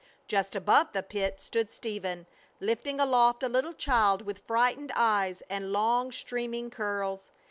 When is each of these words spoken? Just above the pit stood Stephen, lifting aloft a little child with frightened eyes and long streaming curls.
Just 0.27 0.55
above 0.55 0.93
the 0.93 1.03
pit 1.03 1.39
stood 1.39 1.69
Stephen, 1.71 2.25
lifting 2.59 2.99
aloft 2.99 3.43
a 3.43 3.47
little 3.47 3.75
child 3.75 4.23
with 4.23 4.47
frightened 4.47 4.91
eyes 4.95 5.43
and 5.47 5.71
long 5.71 6.11
streaming 6.11 6.71
curls. 6.71 7.29